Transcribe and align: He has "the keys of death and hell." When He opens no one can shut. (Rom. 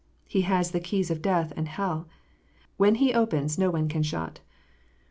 He 0.25 0.41
has 0.41 0.71
"the 0.71 0.79
keys 0.79 1.11
of 1.11 1.21
death 1.21 1.53
and 1.55 1.67
hell." 1.67 2.07
When 2.77 2.95
He 2.95 3.13
opens 3.13 3.59
no 3.59 3.69
one 3.69 3.87
can 3.87 4.01
shut. 4.01 4.39
(Rom. 4.39 4.45